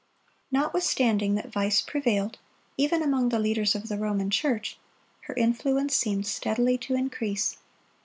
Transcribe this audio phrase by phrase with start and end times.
[0.51, 2.39] Notwithstanding that vice prevailed,
[2.75, 4.79] even among the leaders of the Roman Church,
[5.25, 7.57] her influence seemed steadily to increase.